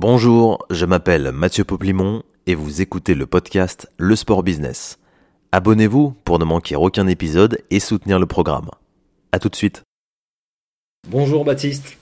Bonjour, 0.00 0.64
je 0.70 0.84
m'appelle 0.84 1.32
Mathieu 1.32 1.64
Poplimon 1.64 2.22
et 2.46 2.54
vous 2.54 2.80
écoutez 2.80 3.16
le 3.16 3.26
podcast 3.26 3.90
Le 3.96 4.14
Sport 4.14 4.44
Business. 4.44 5.00
Abonnez-vous 5.50 6.14
pour 6.24 6.38
ne 6.38 6.44
manquer 6.44 6.76
aucun 6.76 7.08
épisode 7.08 7.58
et 7.72 7.80
soutenir 7.80 8.20
le 8.20 8.26
programme. 8.26 8.70
A 9.32 9.40
tout 9.40 9.48
de 9.48 9.56
suite. 9.56 9.82
Bonjour 11.08 11.44
Baptiste. 11.44 11.98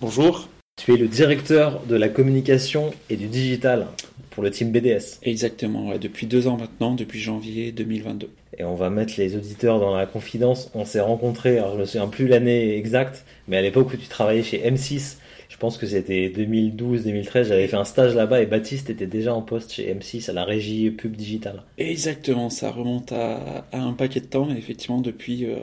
Bonjour. 0.00 0.48
Tu 0.80 0.94
es 0.94 0.96
le 0.96 1.08
directeur 1.08 1.80
de 1.88 1.96
la 1.96 2.08
communication 2.08 2.92
et 3.08 3.16
du 3.16 3.26
digital 3.26 3.88
pour 4.30 4.44
le 4.44 4.52
team 4.52 4.70
BDS. 4.70 5.18
Exactement, 5.24 5.98
depuis 5.98 6.28
deux 6.28 6.46
ans 6.46 6.56
maintenant, 6.56 6.94
depuis 6.94 7.18
janvier 7.18 7.72
2022. 7.72 8.30
Et 8.58 8.64
on 8.64 8.76
va 8.76 8.90
mettre 8.90 9.14
les 9.18 9.34
auditeurs 9.34 9.80
dans 9.80 9.96
la 9.96 10.06
confidence. 10.06 10.70
On 10.74 10.84
s'est 10.84 11.00
rencontrés, 11.00 11.58
alors 11.58 11.74
je 11.74 11.80
me 11.80 11.84
souviens 11.84 12.06
plus 12.06 12.28
l'année 12.28 12.76
exacte, 12.76 13.24
mais 13.48 13.56
à 13.56 13.62
l'époque 13.62 13.92
où 13.92 13.96
tu 13.96 14.06
travaillais 14.06 14.44
chez 14.44 14.58
M6, 14.58 15.16
je 15.50 15.56
pense 15.56 15.76
que 15.78 15.86
c'était 15.86 16.28
2012-2013, 16.28 17.42
j'avais 17.42 17.66
fait 17.66 17.76
un 17.76 17.84
stage 17.84 18.14
là-bas 18.14 18.40
et 18.40 18.46
Baptiste 18.46 18.88
était 18.88 19.08
déjà 19.08 19.34
en 19.34 19.42
poste 19.42 19.72
chez 19.72 19.92
M6 19.92 20.30
à 20.30 20.32
la 20.32 20.44
régie 20.44 20.90
pub 20.92 21.16
digitale. 21.16 21.64
Exactement, 21.76 22.50
ça 22.50 22.70
remonte 22.70 23.10
à, 23.10 23.64
un 23.72 23.92
paquet 23.92 24.20
de 24.20 24.26
temps, 24.26 24.46
mais 24.46 24.56
effectivement 24.56 25.00
depuis, 25.00 25.46
euh, 25.46 25.56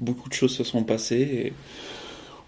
beaucoup 0.00 0.28
de 0.28 0.34
choses 0.34 0.56
se 0.56 0.64
sont 0.64 0.82
passées 0.82 1.20
et 1.20 1.52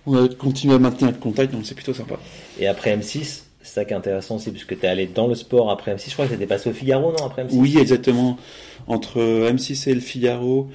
on 0.05 0.25
a 0.25 0.29
continué 0.29 0.75
à 0.75 0.81
maintenir 0.81 1.13
le 1.13 1.17
contact, 1.17 1.53
donc 1.53 1.65
c'est 1.65 1.77
plutôt 1.77 1.95
sympa. 1.95 2.17
Et 2.59 2.67
après 2.67 2.97
M6, 2.97 3.45
c'est 3.63 3.75
ça 3.75 3.85
qui 3.85 3.93
est 3.93 3.97
intéressant 3.97 4.35
aussi, 4.35 4.51
puisque 4.51 4.77
tu 4.77 4.85
es 4.85 4.89
allé 4.89 5.07
dans 5.07 5.29
le 5.29 5.37
sport 5.37 5.71
après 5.71 5.95
M6. 5.95 6.09
Je 6.09 6.13
crois 6.15 6.27
que 6.27 6.35
tu 6.35 6.47
passé 6.49 6.71
au 6.71 6.73
Figaro, 6.73 7.13
non 7.13 7.25
Après 7.25 7.45
M6 7.45 7.51
Oui, 7.53 7.79
exactement. 7.79 8.37
Entre 8.89 9.21
M6 9.49 9.89
et 9.89 9.95
le 9.95 10.01
Figaro, 10.01 10.69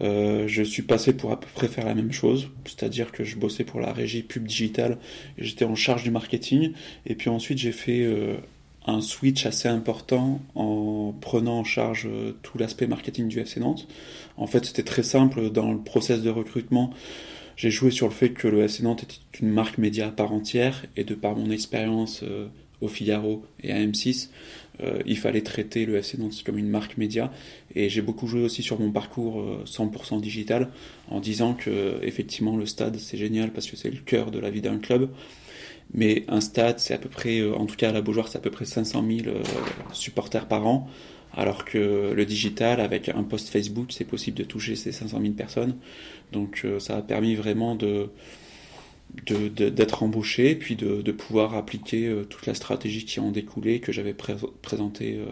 euh, 0.00 0.48
je 0.48 0.62
suis 0.62 0.82
passé 0.82 1.12
pour 1.12 1.32
à 1.32 1.38
peu 1.38 1.46
près 1.54 1.68
faire 1.68 1.84
la 1.84 1.94
même 1.94 2.12
chose. 2.12 2.48
C'est-à-dire 2.64 3.12
que 3.12 3.24
je 3.24 3.36
bossais 3.36 3.64
pour 3.64 3.80
la 3.80 3.92
régie 3.92 4.22
pub 4.22 4.46
digitale 4.46 4.98
et 5.38 5.44
j'étais 5.44 5.64
en 5.64 5.74
charge 5.74 6.02
du 6.02 6.10
marketing. 6.10 6.72
Et 7.06 7.14
puis 7.14 7.28
ensuite, 7.28 7.58
j'ai 7.58 7.72
fait 7.72 8.02
euh, 8.02 8.36
un 8.86 9.00
switch 9.00 9.46
assez 9.46 9.68
important 9.68 10.40
en 10.54 11.14
prenant 11.20 11.58
en 11.58 11.64
charge 11.64 12.06
euh, 12.06 12.32
tout 12.42 12.58
l'aspect 12.58 12.86
marketing 12.86 13.28
du 13.28 13.40
FC 13.40 13.60
Nantes. 13.60 13.86
En 14.36 14.46
fait, 14.46 14.64
c'était 14.64 14.84
très 14.84 15.02
simple 15.02 15.50
dans 15.50 15.70
le 15.72 15.78
process 15.78 16.22
de 16.22 16.30
recrutement 16.30 16.92
j'ai 17.56 17.70
joué 17.70 17.90
sur 17.90 18.06
le 18.06 18.14
fait 18.14 18.30
que 18.30 18.48
le 18.48 18.62
FC 18.62 18.82
Nantes 18.82 19.02
était 19.02 19.18
une 19.38 19.50
marque 19.50 19.76
média 19.76 20.06
à 20.06 20.10
part 20.10 20.32
entière 20.32 20.86
et 20.96 21.04
de 21.04 21.14
par 21.14 21.36
mon 21.36 21.50
expérience 21.50 22.24
au 22.80 22.88
Figaro 22.88 23.44
et 23.62 23.70
à 23.70 23.78
M6, 23.78 24.30
euh, 24.82 25.00
il 25.06 25.18
fallait 25.18 25.42
traiter 25.42 25.86
le 25.86 25.96
FC 25.96 26.18
Nantes 26.18 26.42
comme 26.44 26.58
une 26.58 26.68
marque 26.68 26.96
média. 26.96 27.32
Et 27.74 27.88
j'ai 27.88 28.02
beaucoup 28.02 28.26
joué 28.26 28.42
aussi 28.42 28.62
sur 28.62 28.80
mon 28.80 28.90
parcours 28.90 29.44
100% 29.64 30.16
euh, 30.16 30.20
digital 30.20 30.70
en 31.08 31.20
disant 31.20 31.54
que 31.54 31.98
effectivement 32.02 32.56
le 32.56 32.66
stade 32.66 32.96
c'est 32.96 33.16
génial 33.16 33.52
parce 33.52 33.66
que 33.66 33.76
c'est 33.76 33.90
le 33.90 33.98
cœur 33.98 34.30
de 34.30 34.38
la 34.38 34.50
vie 34.50 34.60
d'un 34.60 34.78
club. 34.78 35.10
Mais 35.92 36.24
un 36.28 36.40
stade, 36.40 36.78
c'est 36.78 36.94
à 36.94 36.98
peu 36.98 37.08
près, 37.08 37.42
en 37.42 37.66
tout 37.66 37.74
cas 37.74 37.88
à 37.88 37.92
la 37.92 38.00
Beaujoire, 38.00 38.28
c'est 38.28 38.38
à 38.38 38.40
peu 38.40 38.52
près 38.52 38.64
500 38.64 39.04
000 39.24 39.34
supporters 39.92 40.46
par 40.46 40.64
an 40.64 40.88
alors 41.34 41.64
que 41.64 42.12
le 42.14 42.26
digital, 42.26 42.80
avec 42.80 43.08
un 43.08 43.22
post 43.22 43.48
Facebook, 43.48 43.92
c'est 43.92 44.04
possible 44.04 44.36
de 44.36 44.44
toucher 44.44 44.76
ces 44.76 44.92
500 44.92 45.20
000 45.20 45.32
personnes. 45.34 45.76
Donc 46.32 46.62
euh, 46.64 46.78
ça 46.80 46.96
a 46.96 47.02
permis 47.02 47.34
vraiment 47.34 47.74
de 47.74 48.10
d'être 49.26 50.02
embauché, 50.02 50.54
puis 50.54 50.76
de, 50.76 51.12
pouvoir 51.12 51.54
appliquer 51.54 52.06
euh, 52.06 52.24
toute 52.24 52.46
la 52.46 52.54
stratégie 52.54 53.04
qui 53.04 53.20
en 53.20 53.30
découlait, 53.30 53.80
que 53.80 53.92
j'avais 53.92 54.14
présentée 54.14 55.16
euh, 55.18 55.26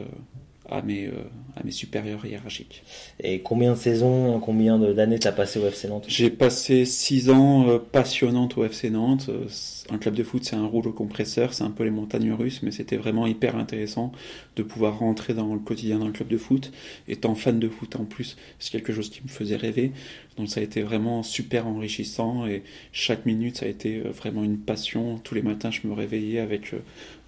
à 0.69 0.83
mes, 0.83 1.07
euh, 1.07 1.13
à 1.57 1.65
mes 1.65 1.71
supérieurs 1.71 2.25
hiérarchiques. 2.25 2.83
Et 3.21 3.41
combien 3.41 3.73
de 3.73 3.79
saisons, 3.79 4.39
combien 4.41 4.79
d'années 4.79 5.19
tu 5.19 5.27
as 5.27 5.33
passé 5.33 5.59
au 5.59 5.67
FC 5.67 5.89
Nantes? 5.89 6.05
J'ai 6.09 6.31
passé 6.31 6.85
six 6.85 7.31
ans 7.31 7.69
euh, 7.69 7.79
passionnantes 7.79 8.57
au 8.59 8.65
FC 8.65 8.91
Nantes. 8.91 9.27
Euh, 9.29 9.47
un 9.91 9.99
club 9.99 10.15
de 10.15 10.23
foot, 10.23 10.45
c'est 10.45 10.57
un 10.57 10.67
rouleau 10.67 10.93
compresseur, 10.93 11.55
c'est 11.55 11.65
un 11.65 11.71
peu 11.71 11.85
les 11.85 11.91
montagnes 11.91 12.33
russes, 12.33 12.63
mais 12.63 12.71
c'était 12.71 12.97
vraiment 12.97 13.27
hyper 13.27 13.57
intéressant 13.57 14.13
de 14.57 14.63
pouvoir 14.63 14.99
rentrer 14.99 15.35
dans 15.35 15.55
le 15.55 15.61
quotidien 15.61 15.99
d'un 15.99 16.13
club 16.13 16.29
de 16.29 16.37
foot. 16.37 16.71
Étant 17.09 17.35
fan 17.35 17.59
de 17.59 17.69
foot 17.69 17.97
en 17.97 18.05
plus, 18.05 18.37
c'est 18.59 18.71
quelque 18.71 18.93
chose 18.93 19.09
qui 19.09 19.23
me 19.23 19.29
faisait 19.29 19.57
rêver. 19.57 19.93
Donc 20.37 20.49
ça 20.49 20.61
a 20.61 20.63
été 20.63 20.83
vraiment 20.83 21.23
super 21.23 21.67
enrichissant 21.67 22.47
et 22.47 22.63
chaque 22.93 23.27
minute, 23.27 23.57
ça 23.57 23.67
a 23.67 23.69
été 23.69 24.01
vraiment 24.01 24.45
une 24.45 24.59
passion. 24.59 25.19
Tous 25.25 25.35
les 25.35 25.43
matins, 25.43 25.71
je 25.71 25.87
me 25.89 25.95
réveillais 25.95 26.41
avec 26.41 26.75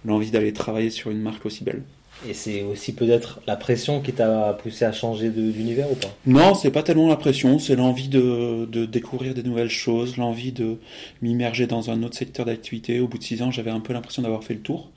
l'envie 0.05 0.31
d'aller 0.31 0.53
travailler 0.53 0.91
sur 0.91 1.11
une 1.11 1.21
marque 1.21 1.45
aussi 1.45 1.63
belle. 1.63 1.83
Et 2.29 2.33
c'est 2.33 2.61
aussi 2.61 2.93
peut-être 2.93 3.41
la 3.47 3.55
pression 3.55 4.01
qui 4.01 4.13
t'a 4.13 4.57
poussé 4.61 4.85
à 4.85 4.91
changer 4.91 5.29
d'univers 5.29 5.91
ou 5.91 5.95
pas? 5.95 6.15
Non, 6.27 6.53
c'est 6.53 6.69
pas 6.69 6.83
tellement 6.83 7.09
la 7.09 7.15
pression, 7.15 7.57
c'est 7.57 7.75
l'envie 7.75 8.09
de, 8.09 8.65
de, 8.65 8.85
découvrir 8.85 9.33
des 9.33 9.43
nouvelles 9.43 9.69
choses, 9.69 10.17
l'envie 10.17 10.51
de 10.51 10.77
m'immerger 11.21 11.65
dans 11.65 11.89
un 11.89 12.03
autre 12.03 12.15
secteur 12.15 12.45
d'activité. 12.45 12.99
Au 12.99 13.07
bout 13.07 13.17
de 13.17 13.23
six 13.23 13.41
ans, 13.41 13.49
j'avais 13.49 13.71
un 13.71 13.79
peu 13.79 13.93
l'impression 13.93 14.21
d'avoir 14.21 14.43
fait 14.43 14.53
le 14.53 14.61
tour. 14.61 14.91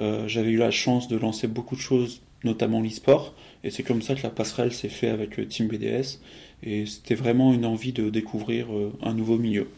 Euh, 0.00 0.26
j'avais 0.26 0.50
eu 0.50 0.56
la 0.56 0.70
chance 0.70 1.08
de 1.08 1.16
lancer 1.16 1.46
beaucoup 1.46 1.76
de 1.76 1.80
choses, 1.80 2.20
notamment 2.42 2.80
l'e-sport, 2.80 3.34
et 3.62 3.70
c'est 3.70 3.82
comme 3.82 4.02
ça 4.02 4.14
que 4.14 4.22
la 4.22 4.30
passerelle 4.30 4.72
s'est 4.72 4.88
faite 4.88 5.12
avec 5.12 5.38
euh, 5.38 5.46
Team 5.46 5.68
BDS, 5.68 6.18
et 6.62 6.86
c'était 6.86 7.14
vraiment 7.14 7.52
une 7.52 7.64
envie 7.64 7.92
de 7.92 8.10
découvrir 8.10 8.74
euh, 8.74 8.92
un 9.02 9.14
nouveau 9.14 9.38
milieu. 9.38 9.68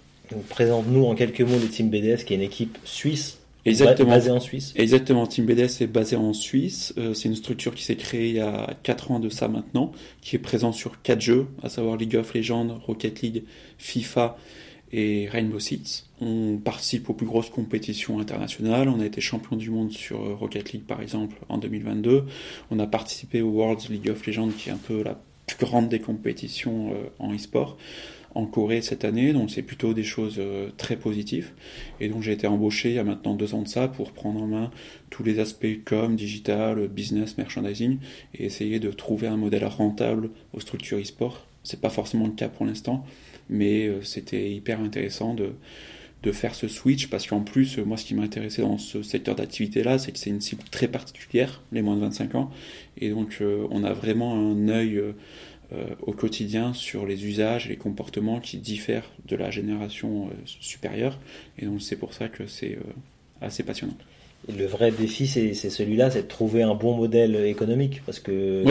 Présente-nous 0.48 1.04
en 1.04 1.14
quelques 1.14 1.42
mots 1.42 1.58
le 1.60 1.68
Team 1.68 1.90
BDS, 1.90 2.24
qui 2.24 2.32
est 2.32 2.36
une 2.36 2.42
équipe 2.42 2.78
suisse 2.84 3.38
Exactement. 3.66 4.10
Basé 4.10 4.30
en 4.30 4.40
Suisse. 4.40 4.72
Exactement. 4.76 5.26
Team 5.26 5.46
BDS 5.46 5.82
est 5.82 5.86
basé 5.86 6.16
en 6.16 6.32
Suisse. 6.32 6.94
Euh, 6.98 7.14
c'est 7.14 7.28
une 7.28 7.36
structure 7.36 7.74
qui 7.74 7.84
s'est 7.84 7.96
créée 7.96 8.28
il 8.28 8.36
y 8.36 8.40
a 8.40 8.74
4 8.82 9.10
ans 9.10 9.20
de 9.20 9.28
ça 9.28 9.48
maintenant, 9.48 9.92
qui 10.20 10.36
est 10.36 10.40
présente 10.40 10.74
sur 10.74 11.02
4 11.02 11.20
jeux, 11.20 11.46
à 11.62 11.68
savoir 11.68 11.96
League 11.96 12.16
of 12.16 12.34
Legends, 12.34 12.78
Rocket 12.86 13.22
League, 13.22 13.44
FIFA 13.78 14.36
et 14.92 15.28
Rainbow 15.30 15.58
Six. 15.58 16.08
On 16.20 16.58
participe 16.58 17.10
aux 17.10 17.12
plus 17.12 17.26
grosses 17.26 17.50
compétitions 17.50 18.20
internationales. 18.20 18.88
On 18.88 19.00
a 19.00 19.06
été 19.06 19.20
champion 19.20 19.56
du 19.56 19.70
monde 19.70 19.92
sur 19.92 20.22
euh, 20.22 20.34
Rocket 20.34 20.72
League 20.72 20.84
par 20.86 21.02
exemple 21.02 21.36
en 21.48 21.58
2022. 21.58 22.24
On 22.70 22.78
a 22.78 22.86
participé 22.86 23.42
au 23.42 23.50
World 23.50 23.80
League 23.90 24.08
of 24.10 24.26
Legends 24.26 24.50
qui 24.56 24.68
est 24.68 24.72
un 24.72 24.78
peu 24.78 25.02
la 25.02 25.18
plus 25.46 25.58
grande 25.58 25.88
des 25.88 26.00
compétitions 26.00 26.92
euh, 26.92 27.08
en 27.18 27.34
e-sport 27.34 27.76
en 28.36 28.44
Corée 28.44 28.82
cette 28.82 29.06
année, 29.06 29.32
donc 29.32 29.50
c'est 29.50 29.62
plutôt 29.62 29.94
des 29.94 30.04
choses 30.04 30.36
euh, 30.38 30.68
très 30.76 30.96
positives. 30.96 31.52
Et 32.00 32.08
donc 32.08 32.22
j'ai 32.22 32.32
été 32.32 32.46
embauché 32.46 32.90
il 32.90 32.94
y 32.96 32.98
a 32.98 33.04
maintenant 33.04 33.34
deux 33.34 33.54
ans 33.54 33.62
de 33.62 33.68
ça 33.68 33.88
pour 33.88 34.12
prendre 34.12 34.42
en 34.42 34.46
main 34.46 34.70
tous 35.08 35.24
les 35.24 35.38
aspects 35.38 35.82
comme 35.86 36.16
digital, 36.16 36.86
business, 36.88 37.38
merchandising, 37.38 37.98
et 38.34 38.44
essayer 38.44 38.78
de 38.78 38.90
trouver 38.90 39.26
un 39.26 39.38
modèle 39.38 39.64
rentable 39.64 40.28
aux 40.52 40.60
structures 40.60 40.98
e-sport. 40.98 41.46
C'est 41.62 41.80
pas 41.80 41.88
forcément 41.88 42.26
le 42.26 42.34
cas 42.34 42.48
pour 42.48 42.66
l'instant, 42.66 43.06
mais 43.48 43.86
euh, 43.86 44.02
c'était 44.02 44.52
hyper 44.52 44.80
intéressant 44.80 45.32
de, 45.32 45.54
de 46.22 46.32
faire 46.32 46.54
ce 46.54 46.66
switch 46.66 47.08
parce 47.08 47.26
qu'en 47.26 47.40
plus, 47.40 47.78
moi, 47.78 47.96
ce 47.96 48.04
qui 48.04 48.14
m'intéressait 48.14 48.62
dans 48.62 48.78
ce 48.78 49.02
secteur 49.02 49.36
d'activité-là, 49.36 49.98
c'est 49.98 50.12
que 50.12 50.18
c'est 50.18 50.30
une 50.30 50.40
cible 50.40 50.64
très 50.70 50.88
particulière, 50.88 51.62
les 51.72 51.82
moins 51.82 51.96
de 51.96 52.00
25 52.00 52.34
ans, 52.34 52.50
et 52.98 53.10
donc 53.10 53.38
euh, 53.40 53.66
on 53.70 53.84
a 53.84 53.92
vraiment 53.92 54.34
un 54.34 54.68
œil 54.68 54.96
euh, 54.96 55.12
au 56.02 56.12
quotidien 56.12 56.72
sur 56.72 57.06
les 57.06 57.26
usages 57.26 57.66
et 57.66 57.70
les 57.70 57.76
comportements 57.76 58.40
qui 58.40 58.58
diffèrent 58.58 59.10
de 59.26 59.36
la 59.36 59.50
génération 59.50 60.26
euh, 60.26 60.34
supérieure. 60.60 61.18
Et 61.58 61.66
donc 61.66 61.82
c'est 61.82 61.96
pour 61.96 62.14
ça 62.14 62.28
que 62.28 62.46
c'est 62.46 62.72
euh, 62.72 62.92
assez 63.40 63.62
passionnant. 63.62 63.96
le 64.48 64.66
vrai 64.66 64.92
défi, 64.92 65.26
c'est 65.26 65.54
celui-là, 65.54 66.10
c'est 66.10 66.22
de 66.22 66.28
trouver 66.28 66.62
un 66.62 66.74
bon 66.74 66.96
modèle 66.96 67.34
économique. 67.46 68.02
Parce 68.06 68.20
que, 68.20 68.64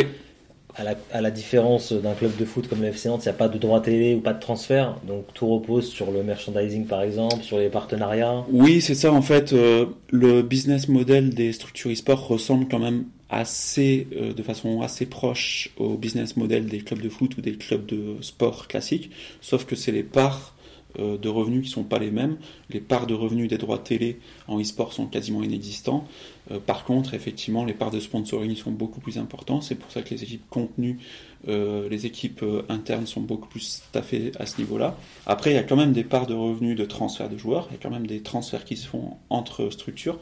à, 0.78 1.22
la, 1.22 1.32
différence 1.32 1.94
d'un 1.94 2.14
club 2.14 2.36
de 2.38 2.46
foot 2.46 2.68
comme 2.68 2.82
le 2.82 2.88
FC 2.88 3.10
Nantes, 3.10 3.24
il 3.26 3.30
n'y 3.30 3.36
a 3.36 3.38
pas 3.38 3.48
de 3.50 3.58
droit 3.58 3.82
télé 3.82 4.16
ou 4.16 4.22
pas 4.22 4.34
de 4.34 4.40
transfert. 4.40 4.98
Donc 5.08 5.26
tout 5.34 5.48
repose 5.48 5.90
sur 5.90 6.12
le 6.12 6.24
merchandising, 6.24 6.86
par 6.86 7.02
exemple, 7.02 7.44
sur 7.44 7.58
les 7.58 7.70
partenariats. 7.70 8.46
Oui, 8.50 8.82
c'est 8.82 8.96
ça. 8.96 9.12
En 9.12 9.22
fait, 9.22 9.54
le 9.54 10.42
business 10.42 10.88
model 10.88 11.32
des 11.34 11.52
structures 11.52 11.92
e-sport 11.92 12.28
ressemble 12.28 12.68
quand 12.70 12.80
même 12.80 13.06
assez, 13.30 14.08
euh, 14.16 14.34
de 14.34 14.44
façon 14.44 14.82
assez 14.82 15.06
proche 15.06 15.72
au 15.78 15.98
business 15.98 16.38
model 16.38 16.68
des 16.68 16.80
clubs 16.80 17.02
de 17.02 17.10
foot 17.10 17.38
ou 17.38 17.42
des 17.42 17.58
clubs 17.58 17.86
de 17.86 18.18
sport 18.22 18.68
classiques, 18.68 19.12
sauf 19.42 19.66
que 19.66 19.76
c'est 19.76 19.92
les 19.92 20.04
parts 20.04 20.55
de 21.00 21.30
revenus 21.30 21.66
qui 21.66 21.70
sont 21.70 21.84
pas 21.84 22.00
les 22.00 22.12
mêmes. 22.12 22.38
Les 22.70 22.80
parts 22.80 23.08
de 23.08 23.14
revenus 23.14 23.50
des 23.50 23.58
droits 23.58 23.80
télé 23.80 24.20
en 24.48 24.60
e-sport 24.60 24.94
sont 24.94 25.08
quasiment 25.08 25.44
inexistants. 25.44 26.08
Euh, 26.52 26.60
par 26.60 26.84
contre, 26.84 27.14
effectivement, 27.14 27.66
les 27.66 27.74
parts 27.74 27.92
de 27.92 28.00
sponsoring 28.00 28.56
sont 28.56 28.72
beaucoup 28.72 29.00
plus 29.00 29.18
importantes. 29.18 29.64
C'est 29.64 29.76
pour 29.76 29.92
ça 29.92 30.02
que 30.02 30.10
les 30.12 30.24
équipes 30.24 30.50
contenues, 30.50 31.00
les 31.48 32.08
équipes 32.08 32.44
internes 32.70 33.06
sont 33.06 33.22
beaucoup 33.22 33.48
plus 33.48 33.60
staffées 33.60 34.32
à 34.40 34.48
ce 34.48 34.58
niveau-là. 34.58 34.98
Après, 35.28 35.52
il 35.52 35.54
y 35.54 35.60
a 35.60 35.64
quand 35.64 35.76
même 35.76 35.94
des 35.94 36.04
parts 36.04 36.26
de 36.26 36.34
revenus 36.34 36.76
de 36.76 36.86
transfert 36.86 37.30
de 37.30 37.38
joueurs. 37.38 37.68
Il 37.70 37.74
y 37.74 37.76
a 37.76 37.80
quand 37.84 37.92
même 37.92 38.08
des 38.08 38.22
transferts 38.22 38.66
qui 38.66 38.78
se 38.78 38.88
font 38.88 39.18
entre 39.30 39.70
structures. 39.70 40.18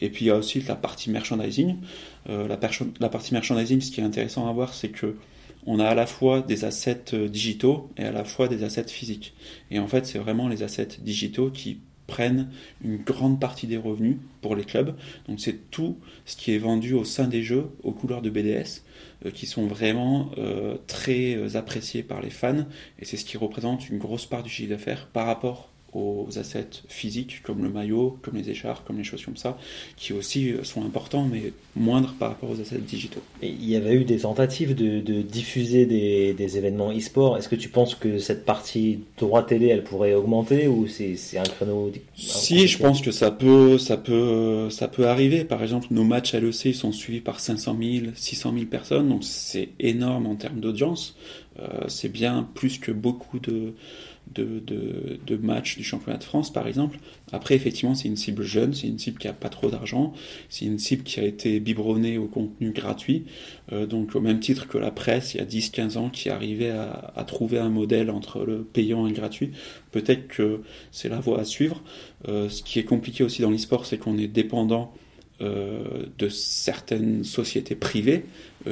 Et 0.00 0.10
puis 0.10 0.26
il 0.26 0.28
y 0.28 0.30
a 0.30 0.36
aussi 0.36 0.60
la 0.60 0.76
partie 0.76 1.10
merchandising. 1.10 1.76
Euh, 2.28 2.46
la, 2.46 2.58
la, 3.00 3.08
partie 3.08 3.32
merchandising, 3.32 3.80
ce 3.80 3.90
qui 3.90 4.00
est 4.00 4.04
intéressant 4.04 4.48
à 4.48 4.52
voir, 4.52 4.74
c'est 4.74 4.90
que 4.90 5.16
on 5.68 5.78
a 5.80 5.84
à 5.84 5.94
la 5.94 6.06
fois 6.06 6.40
des 6.40 6.64
assets 6.64 7.12
euh, 7.12 7.28
digitaux 7.28 7.90
et 7.98 8.04
à 8.04 8.10
la 8.10 8.24
fois 8.24 8.48
des 8.48 8.64
assets 8.64 8.88
physiques. 8.88 9.34
Et 9.70 9.78
en 9.78 9.86
fait, 9.86 10.06
c'est 10.06 10.18
vraiment 10.18 10.48
les 10.48 10.62
assets 10.62 10.98
digitaux 11.00 11.50
qui 11.50 11.80
prennent 12.06 12.48
une 12.82 12.96
grande 12.96 13.38
partie 13.38 13.66
des 13.66 13.76
revenus 13.76 14.16
pour 14.40 14.56
les 14.56 14.64
clubs. 14.64 14.96
Donc 15.28 15.40
c'est 15.40 15.70
tout 15.70 15.98
ce 16.24 16.36
qui 16.36 16.54
est 16.54 16.58
vendu 16.58 16.94
au 16.94 17.04
sein 17.04 17.28
des 17.28 17.42
jeux 17.42 17.66
aux 17.82 17.92
couleurs 17.92 18.22
de 18.22 18.30
BDS 18.30 18.82
euh, 19.26 19.30
qui 19.30 19.44
sont 19.44 19.66
vraiment 19.66 20.30
très 20.86 21.54
appréciés 21.54 22.02
par 22.02 22.22
les 22.22 22.30
fans 22.30 22.64
et 22.98 23.04
c'est 23.04 23.18
ce 23.18 23.26
qui 23.26 23.36
représente 23.36 23.90
une 23.90 23.98
grosse 23.98 24.24
part 24.24 24.42
du 24.42 24.48
chiffre 24.48 24.70
d'affaires 24.70 25.06
par 25.08 25.26
rapport 25.26 25.70
aux 25.92 26.28
assets 26.36 26.82
physiques 26.88 27.42
comme 27.42 27.62
le 27.62 27.70
maillot, 27.70 28.18
comme 28.22 28.36
les 28.36 28.50
écharpes, 28.50 28.86
comme 28.86 28.98
les 28.98 29.04
choses 29.04 29.24
comme 29.24 29.36
ça, 29.36 29.58
qui 29.96 30.12
aussi 30.12 30.52
euh, 30.52 30.64
sont 30.64 30.84
importants 30.84 31.26
mais 31.30 31.52
moindres 31.76 32.14
par 32.18 32.30
rapport 32.30 32.50
aux 32.50 32.60
assets 32.60 32.78
digitaux. 32.78 33.22
Et 33.42 33.48
il 33.48 33.68
y 33.68 33.76
avait 33.76 33.94
eu 33.94 34.04
des 34.04 34.18
tentatives 34.18 34.74
de, 34.74 35.22
diffuser 35.22 35.86
des, 35.86 36.34
des 36.34 36.58
événements 36.58 36.92
e-sport. 36.92 37.38
Est-ce 37.38 37.48
que 37.48 37.56
tu 37.56 37.68
penses 37.68 37.94
que 37.94 38.18
cette 38.18 38.44
partie 38.44 39.00
droit 39.18 39.42
télé, 39.42 39.68
elle 39.68 39.84
pourrait 39.84 40.14
augmenter 40.14 40.68
ou 40.68 40.86
c'est 40.86 41.38
un 41.38 41.42
créneau 41.42 41.90
Si, 42.16 42.66
je 42.66 42.78
pense 42.78 43.00
que 43.00 43.10
ça 43.10 43.30
peut, 43.30 43.78
ça 43.78 43.96
peut, 43.96 44.68
ça 44.70 44.88
peut 44.88 45.08
arriver. 45.08 45.44
Par 45.44 45.62
exemple, 45.62 45.88
nos 45.90 46.04
matchs 46.04 46.34
à 46.34 46.40
l'EC 46.40 46.74
sont 46.74 46.92
suivis 46.92 47.20
par 47.20 47.40
500 47.40 47.76
000, 47.80 48.06
600 48.14 48.52
000 48.52 48.66
personnes, 48.66 49.08
donc 49.08 49.24
c'est 49.24 49.70
énorme 49.80 50.26
en 50.26 50.34
termes 50.34 50.60
d'audience. 50.60 51.16
Euh, 51.60 51.84
c'est 51.88 52.08
bien 52.08 52.48
plus 52.54 52.78
que 52.78 52.92
beaucoup 52.92 53.38
de 54.34 55.36
matchs 55.36 55.76
du 55.76 55.84
championnat 55.84 56.18
de 56.18 56.24
France, 56.24 56.52
par 56.52 56.66
exemple. 56.66 56.98
Après, 57.32 57.54
effectivement, 57.54 57.94
c'est 57.94 58.08
une 58.08 58.16
cible 58.16 58.42
jeune, 58.42 58.72
c'est 58.72 58.86
une 58.86 58.98
cible 58.98 59.18
qui 59.18 59.26
n'a 59.26 59.32
pas 59.32 59.48
trop 59.48 59.70
d'argent, 59.70 60.12
c'est 60.48 60.64
une 60.64 60.78
cible 60.78 61.02
qui 61.02 61.20
a 61.20 61.24
été 61.24 61.60
biberonnée 61.60 62.16
au 62.16 62.26
contenu 62.26 62.70
gratuit, 62.72 63.24
euh, 63.72 63.86
donc 63.86 64.14
au 64.14 64.20
même 64.20 64.40
titre 64.40 64.66
que 64.66 64.78
la 64.78 64.90
presse, 64.90 65.34
il 65.34 65.38
y 65.38 65.40
a 65.40 65.44
10-15 65.44 65.98
ans, 65.98 66.08
qui 66.08 66.30
arrivait 66.30 66.70
à, 66.70 67.24
trouver 67.26 67.58
un 67.58 67.68
modèle 67.68 68.10
entre 68.10 68.44
le 68.44 68.62
payant 68.62 69.06
et 69.06 69.10
le 69.10 69.16
gratuit. 69.16 69.50
Peut-être 69.92 70.28
que 70.28 70.62
c'est 70.90 71.10
la 71.10 71.20
voie 71.20 71.40
à 71.40 71.44
suivre. 71.44 71.82
Euh, 72.28 72.48
ce 72.48 72.62
qui 72.62 72.78
est 72.78 72.84
compliqué 72.84 73.22
aussi 73.22 73.42
dans 73.42 73.50
l'e-sport, 73.50 73.84
c'est 73.84 73.98
qu'on 73.98 74.16
est 74.16 74.28
dépendant 74.28 74.94
euh, 75.42 76.06
de 76.18 76.28
certaines 76.28 77.24
sociétés 77.24 77.74
privées 77.74 78.24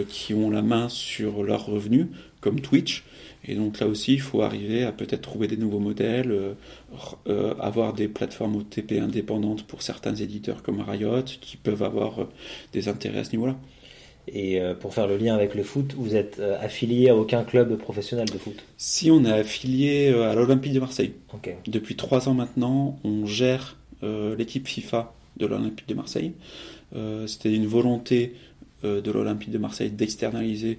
qui 0.09 0.35
ont 0.35 0.51
la 0.51 0.63
main 0.63 0.89
sur 0.89 1.43
leurs 1.43 1.67
revenus, 1.67 2.07
comme 2.41 2.61
Twitch. 2.61 3.05
Et 3.49 3.55
donc 3.55 3.79
là 3.81 3.87
aussi, 3.87 4.15
il 4.15 4.21
faut 4.21 4.43
arriver 4.43 4.85
à 4.85 4.93
peut-être 4.93 5.23
trouver 5.23 5.47
des 5.47 5.57
nouveaux 5.57 5.79
modèles, 5.79 6.31
euh, 6.31 6.55
euh, 7.29 7.55
avoir 7.61 7.93
des 7.93 8.09
plateformes 8.09 8.57
OTP 8.57 8.93
indépendantes 9.01 9.65
pour 9.65 9.83
certains 9.83 10.15
éditeurs 10.15 10.63
comme 10.63 10.81
Riot, 10.81 11.23
qui 11.41 11.57
peuvent 11.57 11.83
avoir 11.83 12.23
euh, 12.23 12.29
des 12.73 12.89
intérêts 12.89 13.21
à 13.21 13.25
ce 13.25 13.33
niveau-là. 13.33 13.57
Et 14.29 14.61
pour 14.81 14.93
faire 14.93 15.07
le 15.07 15.17
lien 15.17 15.37
avec 15.37 15.55
le 15.55 15.63
foot, 15.63 15.95
vous 15.97 16.17
êtes 16.17 16.41
affilié 16.61 17.11
à 17.11 17.15
aucun 17.15 17.45
club 17.45 17.77
professionnel 17.79 18.27
de 18.27 18.39
foot? 18.39 18.57
Si, 18.77 19.09
on 19.09 19.25
est 19.25 19.31
affilié 19.31 20.09
à 20.09 20.35
l'Olympique 20.35 20.73
de 20.73 20.81
Marseille. 20.81 21.13
Depuis 21.69 21.95
trois 21.95 22.29
ans 22.29 22.35
maintenant, 22.35 22.99
on 23.05 23.25
gère 23.25 23.77
l'équipe 24.03 24.67
FIFA 24.67 25.15
de 25.37 25.47
l'Olympique 25.47 25.89
de 25.89 25.95
Marseille. 25.95 26.33
C'était 27.27 27.55
une 27.55 27.69
volonté 27.69 28.35
de 28.87 29.11
l'Olympique 29.11 29.51
de 29.51 29.59
Marseille 29.59 29.91
d'externaliser 29.91 30.79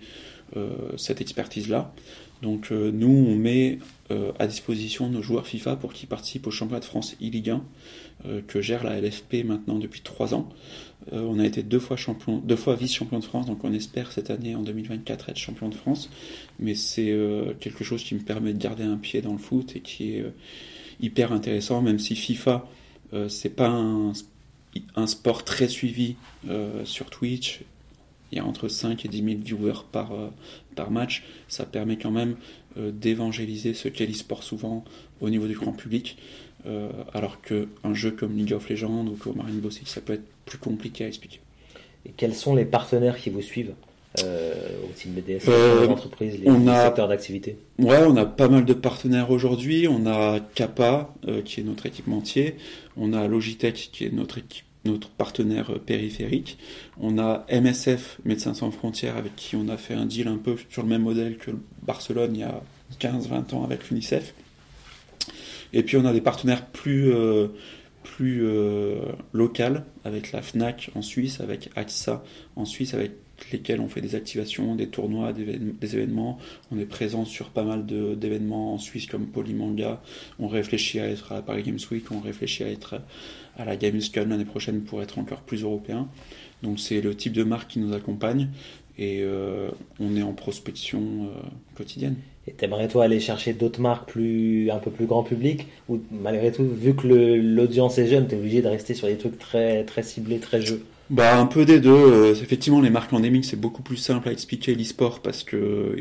cette 0.97 1.21
expertise-là. 1.21 1.93
Donc 2.41 2.71
euh, 2.71 2.91
nous, 2.91 3.07
on 3.07 3.35
met 3.35 3.79
euh, 4.11 4.31
à 4.39 4.47
disposition 4.47 5.09
nos 5.09 5.21
joueurs 5.21 5.47
FIFA 5.47 5.75
pour 5.75 5.93
qu'ils 5.93 6.07
participent 6.07 6.47
au 6.47 6.51
championnat 6.51 6.79
de 6.79 6.85
France 6.85 7.15
e-Ligue 7.21 7.49
1 7.49 7.63
euh, 8.25 8.41
que 8.45 8.61
gère 8.61 8.83
la 8.83 8.99
LFP 8.99 9.43
maintenant 9.43 9.79
depuis 9.79 10.01
trois 10.01 10.33
ans. 10.33 10.49
on 11.11 11.39
a 11.39 11.45
été 11.45 11.63
deux 11.63 11.79
fois 11.79 11.97
champion, 11.97 12.37
deux 12.37 12.55
fois 12.55 12.75
vice-champion 12.75 13.19
de 13.19 13.23
France, 13.23 13.47
donc 13.47 13.63
on 13.63 13.73
espère 13.73 14.11
cette 14.11 14.29
année 14.29 14.55
en 14.55 14.61
2024 14.61 15.29
être 15.29 15.37
champion 15.37 15.69
de 15.69 15.75
France. 15.75 16.09
Mais 16.59 16.75
c'est 16.75 17.15
quelque 17.59 17.83
chose 17.83 18.03
qui 18.03 18.13
me 18.15 18.19
permet 18.19 18.53
de 18.53 18.59
garder 18.59 18.83
un 18.83 18.97
pied 18.97 19.21
dans 19.21 19.33
le 19.33 19.37
foot 19.39 19.75
et 19.75 19.79
qui 19.79 20.15
est 20.15 20.25
hyper 20.99 21.31
intéressant, 21.31 21.81
même 21.81 21.99
si 21.99 22.15
FIFA 22.15 22.67
c'est 23.29 23.55
pas 23.55 23.69
un, 23.69 25.07
sport 25.07 25.45
très 25.45 25.69
suivi 25.69 26.15
sur 26.83 27.09
Twitch 27.09 27.61
il 28.31 28.37
y 28.37 28.41
a 28.41 28.45
entre 28.45 28.67
5 28.67 29.05
et 29.05 29.07
10 29.07 29.23
000 29.23 29.37
viewers 29.43 29.83
par, 29.91 30.13
euh, 30.13 30.29
par 30.75 30.91
match. 30.91 31.23
Ça 31.47 31.65
permet 31.65 31.97
quand 31.97 32.11
même 32.11 32.35
euh, 32.77 32.91
d'évangéliser 32.91 33.73
ce 33.73 33.87
qu'est 33.87 34.05
l'e-sport 34.05 34.43
souvent 34.43 34.83
au 35.21 35.29
niveau 35.29 35.47
du 35.47 35.55
grand 35.55 35.71
public. 35.71 36.17
Euh, 36.65 36.89
alors 37.13 37.41
qu'un 37.41 37.93
jeu 37.93 38.11
comme 38.11 38.35
League 38.35 38.53
of 38.53 38.69
Legends 38.69 39.05
ou 39.07 39.15
comme 39.15 39.39
Rainbow 39.39 39.69
Six, 39.69 39.85
ça 39.85 40.01
peut 40.01 40.13
être 40.13 40.25
plus 40.45 40.57
compliqué 40.57 41.05
à 41.05 41.07
expliquer. 41.07 41.39
Et 42.05 42.11
quels 42.15 42.35
sont 42.35 42.55
les 42.55 42.65
partenaires 42.65 43.17
qui 43.17 43.29
vous 43.29 43.41
suivent 43.41 43.73
au 44.17 44.91
team 44.95 45.11
BDS, 45.11 45.45
les 45.45 45.87
entreprises, 45.87 46.39
les, 46.39 46.49
secteurs 46.49 47.07
d'activité? 47.07 47.57
Ouais, 47.77 48.03
on 48.03 48.15
a 48.15 48.25
pas 48.25 48.49
mal 48.49 48.65
de 48.65 48.73
partenaires 48.73 49.29
aujourd'hui. 49.29 49.87
On 49.87 50.07
a 50.07 50.39
Kappa, 50.55 51.13
qui 51.45 51.59
est 51.59 51.63
notre 51.63 51.85
équipementier. 51.85 52.55
On 52.95 53.13
a 53.13 53.27
Logitech, 53.27 53.89
qui 53.91 54.05
est 54.05 54.13
notre 54.13 54.39
équipe 54.39 54.65
notre 54.87 55.09
partenaire 55.09 55.79
périphérique. 55.85 56.57
On 56.99 57.19
a 57.19 57.45
MSF, 57.51 58.19
Médecins 58.25 58.53
sans 58.53 58.71
frontières, 58.71 59.17
avec 59.17 59.35
qui 59.35 59.55
on 59.55 59.67
a 59.69 59.77
fait 59.77 59.93
un 59.93 60.05
deal 60.05 60.27
un 60.27 60.37
peu 60.37 60.55
sur 60.69 60.83
le 60.83 60.89
même 60.89 61.03
modèle 61.03 61.37
que 61.37 61.51
Barcelone 61.83 62.35
il 62.35 62.39
y 62.39 62.43
a 62.43 62.61
15-20 62.99 63.55
ans 63.55 63.63
avec 63.63 63.89
l'UNICEF. 63.89 64.33
Et 65.73 65.83
puis 65.83 65.97
on 65.97 66.05
a 66.05 66.13
des 66.13 66.21
partenaires 66.21 66.65
plus, 66.65 67.13
euh, 67.13 67.47
plus 68.03 68.45
euh, 68.45 69.01
locales, 69.33 69.85
avec 70.05 70.31
la 70.31 70.41
FNAC 70.41 70.91
en 70.95 71.01
Suisse, 71.01 71.41
avec 71.41 71.69
AXA 71.75 72.23
en 72.55 72.65
Suisse, 72.65 72.93
avec 72.93 73.11
lesquels 73.51 73.79
on 73.79 73.87
fait 73.87 74.01
des 74.01 74.15
activations, 74.15 74.75
des 74.75 74.87
tournois, 74.87 75.33
des 75.33 75.95
événements. 75.95 76.37
On 76.71 76.79
est 76.79 76.85
présent 76.85 77.25
sur 77.25 77.49
pas 77.49 77.63
mal 77.63 77.85
d'événements 77.85 78.73
en 78.73 78.77
Suisse 78.77 79.07
comme 79.07 79.27
Polymanga. 79.27 80.01
On 80.39 80.47
réfléchit 80.47 80.99
à 80.99 81.07
être 81.07 81.31
à 81.31 81.41
Paris 81.41 81.63
Games 81.63 81.79
Week, 81.91 82.11
on 82.11 82.19
réfléchit 82.19 82.63
à 82.63 82.69
être 82.69 83.01
à 83.57 83.65
la 83.65 83.75
Gamescom 83.75 84.29
l'année 84.29 84.45
prochaine 84.45 84.81
pour 84.81 85.01
être 85.01 85.19
encore 85.19 85.41
plus 85.41 85.63
européen. 85.63 86.07
Donc 86.63 86.79
c'est 86.79 87.01
le 87.01 87.15
type 87.15 87.33
de 87.33 87.43
marque 87.43 87.71
qui 87.71 87.79
nous 87.79 87.93
accompagne 87.93 88.49
et 88.97 89.19
euh, 89.21 89.69
on 89.99 90.15
est 90.15 90.23
en 90.23 90.33
prospection 90.33 90.99
euh, 90.99 91.39
quotidienne. 91.75 92.15
Et 92.47 92.51
t'aimerais 92.51 92.87
toi 92.87 93.03
aller 93.03 93.19
chercher 93.19 93.53
d'autres 93.53 93.81
marques 93.81 94.09
plus 94.09 94.71
un 94.71 94.79
peu 94.79 94.89
plus 94.89 95.05
grand 95.05 95.23
public 95.23 95.67
ou 95.89 95.99
malgré 96.11 96.51
tout 96.51 96.65
vu 96.65 96.95
que 96.95 97.07
l'audience 97.07 97.97
est 97.97 98.07
jeune, 98.07 98.27
t'es 98.27 98.37
obligé 98.37 98.61
de 98.61 98.67
rester 98.67 98.93
sur 98.93 99.07
des 99.07 99.17
trucs 99.17 99.37
très 99.37 99.83
très 99.83 100.01
ciblés, 100.01 100.39
très 100.39 100.61
jeux? 100.61 100.83
Bah, 101.09 101.39
un 101.39 101.45
peu 101.45 101.65
des 101.65 101.79
deux. 101.79 101.91
Euh, 101.91 102.31
effectivement, 102.31 102.81
les 102.81 102.89
marques 102.89 103.13
endémiques, 103.13 103.45
c'est 103.45 103.59
beaucoup 103.59 103.81
plus 103.81 103.97
simple 103.97 104.27
à 104.27 104.31
expliquer 104.31 104.75
l'e-sport 104.75 105.21
parce 105.21 105.43
que 105.43 105.95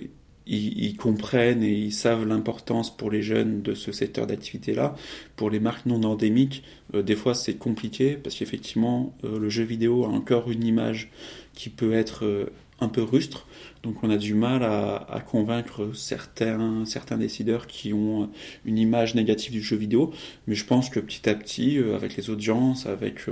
ils, 0.48 0.96
comprennent 0.96 1.64
et 1.64 1.72
ils 1.72 1.92
savent 1.92 2.24
l'importance 2.24 2.96
pour 2.96 3.10
les 3.10 3.20
jeunes 3.20 3.62
de 3.62 3.74
ce 3.74 3.90
secteur 3.90 4.28
d'activité-là. 4.28 4.94
Pour 5.34 5.50
les 5.50 5.58
marques 5.58 5.86
non 5.86 6.02
endémiques, 6.04 6.62
euh, 6.94 7.02
des 7.02 7.16
fois 7.16 7.34
c'est 7.34 7.54
compliqué 7.54 8.12
parce 8.14 8.36
qu'effectivement, 8.36 9.14
euh, 9.24 9.38
le 9.40 9.48
jeu 9.48 9.64
vidéo 9.64 10.04
a 10.04 10.08
encore 10.08 10.50
une 10.50 10.64
image 10.64 11.10
qui 11.54 11.68
peut 11.68 11.94
être 11.94 12.48
un 12.80 12.88
peu 12.88 13.02
rustre. 13.02 13.46
Donc 13.82 14.02
on 14.04 14.10
a 14.10 14.16
du 14.16 14.34
mal 14.34 14.62
à, 14.62 14.96
à, 14.96 15.20
convaincre 15.20 15.90
certains, 15.94 16.84
certains 16.84 17.16
décideurs 17.16 17.66
qui 17.66 17.92
ont 17.92 18.28
une 18.64 18.78
image 18.78 19.14
négative 19.14 19.52
du 19.52 19.62
jeu 19.62 19.76
vidéo. 19.76 20.12
Mais 20.46 20.54
je 20.54 20.64
pense 20.64 20.90
que 20.90 21.00
petit 21.00 21.28
à 21.28 21.34
petit, 21.34 21.78
avec 21.78 22.16
les 22.16 22.28
audiences, 22.30 22.86
avec 22.86 23.26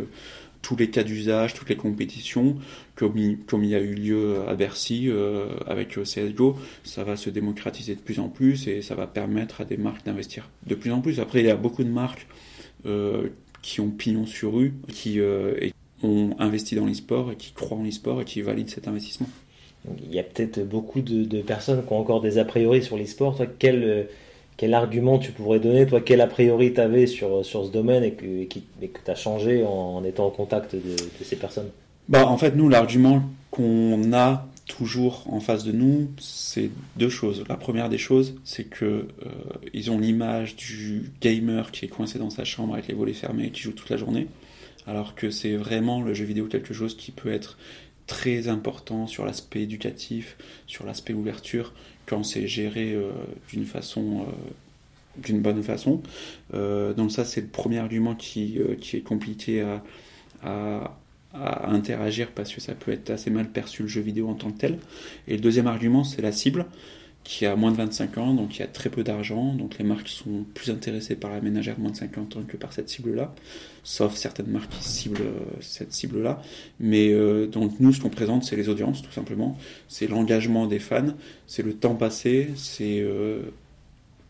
tous 0.65 0.77
les 0.77 0.89
cas 0.89 1.05
d'usage, 1.05 1.53
toutes 1.53 1.69
les 1.69 1.77
compétitions, 1.77 2.57
comme 2.97 3.19
il, 3.19 3.69
y 3.69 3.75
a 3.75 3.81
eu 3.81 3.95
lieu 3.95 4.37
à 4.49 4.55
Bercy 4.55 5.09
euh, 5.09 5.51
avec 5.67 5.99
euh, 5.99 6.05
CSGO, 6.05 6.57
ça 6.85 7.05
va 7.05 7.17
se 7.17 7.29
démocratiser 7.29 7.95
de 7.95 8.01
plus 8.01 8.19
en 8.19 8.31
plus 8.31 8.67
et 8.67 8.81
ça 8.81 8.95
va 8.95 9.07
permettre 9.07 9.61
à 9.61 9.67
des 9.67 9.77
marques 9.77 10.07
d'investir 10.07 10.49
de 10.67 10.75
plus 10.75 10.91
en 10.91 11.03
plus. 11.03 11.21
Après, 11.21 11.41
il 11.41 11.47
y 11.47 11.51
a 11.51 11.57
beaucoup 11.57 11.85
de 11.85 11.91
marques 11.91 12.27
euh, 12.87 13.29
qui 13.61 13.83
ont 13.83 13.91
pignon 13.91 14.25
sur 14.25 14.55
rue, 14.55 14.73
qui 14.89 15.21
ont 16.03 16.31
investi 16.39 16.77
dans 16.77 16.87
l'e-sport 16.87 17.33
et 17.33 17.37
qui 17.37 17.53
croient 17.53 17.79
en 17.79 17.83
l'e-sport 17.83 18.23
et 18.23 18.25
qui 18.25 18.41
valident 18.41 18.71
cet 18.71 18.89
investissement. 18.89 19.29
Il 20.03 20.15
y 20.15 20.19
a 20.19 20.23
peut-être 20.23 20.67
beaucoup 20.67 21.03
de, 21.03 21.43
personnes 21.43 21.85
qui 21.85 21.93
ont 21.93 21.99
encore 21.99 22.23
des 22.23 22.39
a 22.39 22.45
priori 22.47 22.83
sur 22.83 22.97
l'e-sport. 22.97 23.37
Quel 24.57 24.75
argument 24.75 25.19
tu 25.19 25.33
pourrais 25.33 25.61
donner, 25.61 25.87
toi, 25.87 26.01
quel 26.01 26.21
a 26.21 26.27
priori 26.27 26.73
tu 26.73 26.81
avais 26.81 27.07
sur, 27.07 27.45
sur 27.45 27.67
ce 27.67 27.71
domaine 27.71 28.05
et 28.05 28.13
que, 28.13 28.45
que 28.45 28.59
tu 29.05 29.11
as 29.11 29.15
changé 29.15 29.65
en, 29.65 30.05
étant 30.05 30.27
en 30.27 30.31
contact 30.31 30.75
de, 30.75 30.97
ces 31.23 31.37
personnes? 31.37 31.71
Bah, 32.09 32.27
En 32.27 32.37
fait, 32.37 32.55
nous, 32.55 32.69
l'argument 32.69 33.23
qu'on 33.51 34.13
a 34.13 34.47
toujours 34.67 35.25
en 35.29 35.41
face 35.41 35.65
de 35.65 35.73
nous, 35.73 36.11
c'est 36.19 36.71
deux 36.97 37.09
choses. 37.09 37.45
La 37.49 37.57
première 37.57 37.89
des 37.89 37.99
choses, 37.99 38.37
c'est 38.45 38.65
que 38.65 38.85
euh, 38.85 39.07
ils 39.73 39.91
ont 39.91 39.99
l'image 39.99 40.57
du 40.57 41.13
gamer 41.21 41.71
qui 41.71 41.85
est 41.85 41.89
coincé 41.89 42.19
dans 42.19 42.31
sa 42.31 42.45
chambre 42.45 42.75
avec 42.75 42.89
les 42.89 42.95
volets 42.95 43.13
fermés 43.13 43.47
et 43.47 43.51
qui 43.51 43.61
joue 43.61 43.73
toute 43.73 43.91
la 43.91 43.97
journée, 43.97 44.29
alors 44.87 45.15
que 45.15 45.31
c'est 45.31 45.57
vraiment 45.57 46.01
le 46.01 46.15
jeu 46.15 46.25
vidéo 46.25 46.47
quelque 46.47 46.73
chose 46.73 46.97
qui 46.97 47.11
peut 47.11 47.33
être 47.33 47.59
très 48.07 48.49
important 48.49 49.07
sur 49.07 49.25
l'aspect 49.25 49.63
éducatif, 49.63 50.37
sur 50.67 50.85
l'aspect 50.85 51.15
ouverture, 51.15 51.73
quand 52.07 52.23
c'est 52.23 52.47
géré 52.47 52.93
euh, 52.93 53.11
d'une 53.51 53.65
façon 53.65 54.23
euh, 54.23 54.33
d'une 55.17 55.41
bonne 55.41 55.63
façon. 55.63 56.03
Euh, 56.55 56.93
donc 56.93 57.13
ça 57.13 57.25
c'est 57.25 57.41
le 57.41 57.47
premier 57.47 57.79
argument 57.79 58.15
qui, 58.15 58.59
qui 58.81 58.97
est 58.97 59.01
compliqué 59.03 59.63
à, 59.63 59.83
à, 60.43 60.97
à, 61.33 61.71
interagir 61.71 62.31
parce 62.33 62.53
que 62.53 62.61
ça 62.61 62.75
peut 62.75 62.91
être 62.91 63.11
assez 63.11 63.31
mal 63.31 63.49
perçu 63.49 63.83
le 63.83 63.89
jeu 63.89 64.01
vidéo 64.01 64.29
en 64.29 64.35
tant 64.35 64.51
que 64.51 64.59
tel. 64.59 64.79
Et 65.29 65.35
le 65.35 65.41
deuxième 65.41 65.69
argument 65.69 66.03
c'est 66.03 66.23
la 66.23 66.33
cible 66.33 66.67
qui 67.25 67.47
a 67.47 67.57
moins 67.57 67.73
de 67.73 67.79
25 67.79 68.19
ans, 68.19 68.35
donc 68.35 68.57
il 68.57 68.61
y 68.61 68.63
a 68.63 68.67
très 68.67 68.91
peu 68.91 69.03
d'argent, 69.03 69.55
donc 69.55 69.79
les 69.79 69.85
marques 69.85 70.09
sont 70.09 70.45
plus 70.53 70.71
intéressées 70.71 71.17
par 71.17 71.31
la 71.31 71.41
ménagère 71.41 71.79
moins 71.79 71.91
de 71.91 71.97
50 71.97 72.37
ans 72.37 72.43
que 72.47 72.59
par 72.59 72.75
cette 72.75 72.91
cible-là, 72.91 73.35
sauf 73.83 74.15
certaines 74.15 74.49
marques 74.49 74.71
qui 74.71 74.85
ciblent 74.85 75.23
euh, 75.23 75.41
cette 75.61 75.93
cible-là. 75.95 76.43
Mais 76.81 77.13
euh, 77.13 77.47
donc 77.47 77.81
nous, 77.81 77.95
ce 77.95 78.01
qu'on 78.01 78.11
présente, 78.11 78.45
c'est 78.45 78.57
les 78.57 78.69
audiences, 78.69 79.01
tout 79.01 79.11
simplement, 79.11 79.57
c'est 79.89 80.07
l'engagement 80.07 80.67
des 80.67 80.79
fans, 80.79 81.15
c'est 81.47 81.63
le 81.63 81.73
temps 81.73 81.95
passé, 81.95 82.51
c'est 82.57 83.01
euh, 83.01 83.41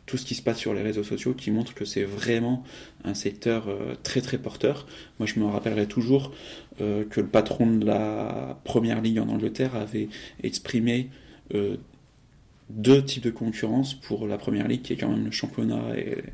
tout 0.06 0.16
ce 0.16 0.24
qui 0.24 0.36
se 0.36 0.42
passe 0.42 0.58
sur 0.58 0.72
les 0.72 0.82
réseaux 0.82 1.02
sociaux 1.02 1.34
qui 1.34 1.50
montre 1.50 1.74
que 1.74 1.84
c'est 1.84 2.04
vraiment 2.04 2.62
un 3.04 3.14
secteur 3.14 3.68
très 4.02 4.20
très 4.20 4.36
porteur. 4.36 4.86
Moi 5.18 5.26
je 5.26 5.40
me 5.40 5.46
rappellerai 5.46 5.86
toujours 5.86 6.30
que 6.78 7.20
le 7.20 7.26
patron 7.26 7.78
de 7.78 7.86
la 7.86 8.60
première 8.64 9.00
ligue 9.00 9.18
en 9.18 9.30
Angleterre 9.30 9.74
avait 9.74 10.10
exprimé 10.42 11.08
deux 12.70 13.04
types 13.04 13.22
de 13.22 13.30
concurrence 13.30 13.94
pour 13.94 14.26
la 14.26 14.38
première 14.38 14.68
ligue 14.68 14.82
qui 14.82 14.92
est 14.92 14.96
quand 14.96 15.08
même 15.08 15.24
le 15.24 15.30
championnat 15.30 15.82
et, 15.98 16.24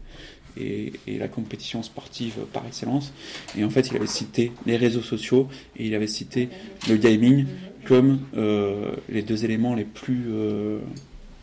la 1.06 1.28
compétition 1.28 1.82
sportive 1.82 2.34
par 2.52 2.66
excellence. 2.66 3.12
Et 3.56 3.64
en 3.64 3.70
fait, 3.70 3.88
il 3.88 3.96
avait 3.96 4.06
cité 4.06 4.52
les 4.66 4.76
réseaux 4.76 5.00
sociaux 5.00 5.48
et 5.76 5.86
il 5.86 5.94
avait 5.94 6.08
cité 6.08 6.48
le 6.88 6.96
gaming 6.96 7.46
comme 7.86 8.20
euh, 8.36 8.92
les 9.08 9.22
deux 9.22 9.44
éléments 9.44 9.74
les 9.74 9.84
plus 9.84 10.26
euh, 10.28 10.80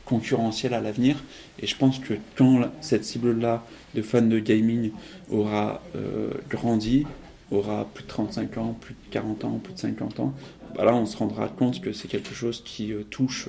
concurrentiels 0.05 0.73
à 0.73 0.81
l'avenir. 0.81 1.15
Et 1.59 1.67
je 1.67 1.75
pense 1.75 1.99
que 1.99 2.15
quand 2.35 2.69
cette 2.81 3.05
cible-là 3.05 3.65
de 3.95 4.01
fans 4.01 4.21
de 4.21 4.39
gaming 4.39 4.91
aura 5.31 5.81
euh, 5.95 6.29
grandi, 6.49 7.05
aura 7.49 7.87
plus 7.93 8.03
de 8.03 8.09
35 8.09 8.57
ans, 8.57 8.77
plus 8.79 8.93
de 8.93 9.11
40 9.11 9.45
ans, 9.45 9.59
plus 9.63 9.73
de 9.73 9.79
50 9.79 10.19
ans, 10.19 10.33
bah 10.75 10.83
là 10.83 10.93
on 10.93 11.05
se 11.05 11.17
rendra 11.17 11.47
compte 11.47 11.81
que 11.81 11.93
c'est 11.93 12.07
quelque 12.07 12.35
chose 12.35 12.61
qui 12.63 12.91
touche 13.09 13.47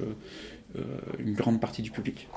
une 1.19 1.35
grande 1.35 1.61
partie 1.61 1.83
du 1.83 1.91
public. 1.91 2.29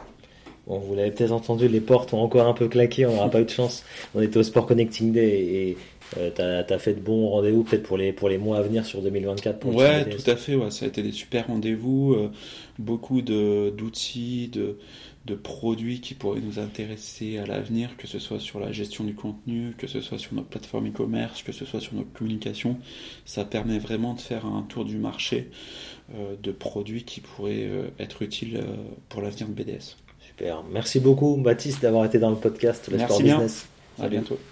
Bon, 0.72 0.80
vous 0.80 0.96
l'avez 0.96 1.12
peut-être 1.12 1.34
entendu, 1.34 1.68
les 1.68 1.82
portes 1.82 2.14
ont 2.14 2.22
encore 2.22 2.48
un 2.48 2.54
peu 2.54 2.70
claqué, 2.70 3.06
on 3.06 3.14
n'aura 3.14 3.30
pas 3.30 3.42
eu 3.42 3.44
de 3.44 3.50
chance. 3.50 3.84
On 4.16 4.22
était 4.22 4.38
au 4.38 4.44
Sport 4.44 4.68
Connecting 4.68 5.12
Day 5.12 5.28
et 5.28 5.78
euh, 6.18 6.32
tu 6.34 6.74
as, 6.74 6.80
fait 6.80 6.94
de 6.94 7.02
bons 7.02 7.28
rendez-vous 7.28 7.66
peut-être 7.66 7.84
pour 7.84 7.98
les, 7.98 8.14
pour 8.14 8.30
les 8.30 8.38
mois 8.38 8.60
à 8.60 8.62
venir 8.62 8.86
sur 8.86 9.02
2024 9.02 9.60
pour 9.60 9.76
Ouais, 9.76 10.10
tout 10.10 10.32
à 10.32 10.38
fait, 10.38 10.56
ouais, 10.56 10.72
ça 10.72 10.86
a 10.86 10.88
été 10.88 11.04
des 11.04 11.12
super 11.12 11.48
rendez-vous, 11.48 12.14
euh, 12.14 12.32
beaucoup 12.80 13.22
d'outils, 13.22 14.48
de, 14.48 14.78
de, 15.26 15.36
produits 15.36 16.00
qui 16.00 16.14
pourraient 16.14 16.40
nous 16.40 16.58
intéresser 16.58 17.38
à 17.38 17.46
l'avenir, 17.46 17.98
que 17.98 18.08
ce 18.08 18.18
soit 18.18 18.40
sur 18.40 18.62
la 18.62 18.72
gestion 18.72 19.04
du 19.04 19.14
contenu, 19.14 19.74
que 19.78 19.88
ce 19.88 20.00
soit 20.00 20.20
sur 20.20 20.36
notre 20.36 20.48
plateforme 20.48 20.88
e-commerce, 20.88 21.44
que 21.44 21.52
ce 21.52 21.66
soit 21.66 21.82
sur 21.82 21.96
notre 21.96 22.14
communication. 22.14 22.78
Ça 23.26 23.44
permet 23.44 23.78
vraiment 23.78 24.14
de 24.14 24.22
faire 24.22 24.46
un 24.46 24.62
tour 24.62 24.86
du 24.86 24.96
marché 24.96 25.50
euh, 26.16 26.36
de 26.42 26.54
produits 26.54 27.04
qui 27.04 27.20
pourraient 27.20 27.70
être 28.00 28.22
utiles 28.22 28.64
pour 29.10 29.22
l'avenir 29.22 29.50
de 29.50 29.54
BDS. 29.54 29.98
Super. 30.38 30.64
Merci 30.72 31.00
beaucoup, 31.00 31.36
Baptiste, 31.38 31.82
d'avoir 31.82 32.06
été 32.06 32.18
dans 32.20 32.30
le 32.30 32.36
podcast 32.36 32.88
Le 32.90 32.98
Merci 32.98 33.14
Sport 33.14 33.24
bien. 33.24 33.36
Business. 33.36 33.68
À 34.02 34.08
bientôt. 34.08 34.38